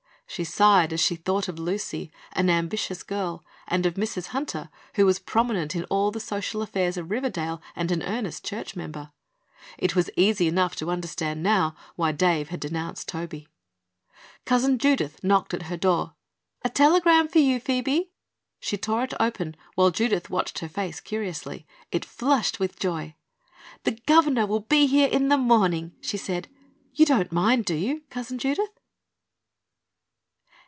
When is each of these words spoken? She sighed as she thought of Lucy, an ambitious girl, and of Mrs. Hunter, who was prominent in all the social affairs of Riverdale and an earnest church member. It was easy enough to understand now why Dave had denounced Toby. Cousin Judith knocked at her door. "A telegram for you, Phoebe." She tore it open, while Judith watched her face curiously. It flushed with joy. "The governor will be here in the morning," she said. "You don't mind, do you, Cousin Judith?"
She 0.27 0.45
sighed 0.45 0.93
as 0.93 1.01
she 1.01 1.17
thought 1.17 1.49
of 1.49 1.59
Lucy, 1.59 2.09
an 2.31 2.49
ambitious 2.49 3.03
girl, 3.03 3.43
and 3.67 3.85
of 3.85 3.95
Mrs. 3.95 4.27
Hunter, 4.27 4.69
who 4.95 5.05
was 5.05 5.19
prominent 5.19 5.75
in 5.75 5.83
all 5.89 6.09
the 6.09 6.21
social 6.21 6.61
affairs 6.61 6.95
of 6.95 7.11
Riverdale 7.11 7.61
and 7.75 7.91
an 7.91 8.01
earnest 8.03 8.45
church 8.45 8.73
member. 8.73 9.11
It 9.77 9.93
was 9.93 10.09
easy 10.15 10.47
enough 10.47 10.73
to 10.77 10.89
understand 10.89 11.43
now 11.43 11.75
why 11.97 12.13
Dave 12.13 12.47
had 12.47 12.61
denounced 12.61 13.09
Toby. 13.09 13.49
Cousin 14.45 14.77
Judith 14.77 15.21
knocked 15.21 15.53
at 15.53 15.63
her 15.63 15.75
door. 15.75 16.13
"A 16.63 16.69
telegram 16.69 17.27
for 17.27 17.39
you, 17.39 17.59
Phoebe." 17.59 18.13
She 18.61 18.77
tore 18.77 19.03
it 19.03 19.13
open, 19.19 19.57
while 19.75 19.91
Judith 19.91 20.29
watched 20.29 20.59
her 20.59 20.69
face 20.69 21.01
curiously. 21.01 21.67
It 21.91 22.05
flushed 22.05 22.57
with 22.57 22.79
joy. 22.79 23.15
"The 23.83 23.99
governor 24.07 24.45
will 24.45 24.61
be 24.61 24.87
here 24.87 25.09
in 25.09 25.27
the 25.27 25.37
morning," 25.37 25.91
she 25.99 26.15
said. 26.15 26.47
"You 26.93 27.05
don't 27.05 27.33
mind, 27.33 27.65
do 27.65 27.75
you, 27.75 28.03
Cousin 28.09 28.37
Judith?" 28.39 28.69